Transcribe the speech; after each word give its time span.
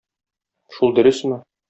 Шул 0.77 0.97
дөресме? 1.01 1.41